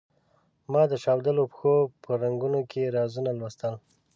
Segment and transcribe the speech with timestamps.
[0.71, 3.79] ما د چاودلو پښو په رنګونو کې رازونه لوستلو.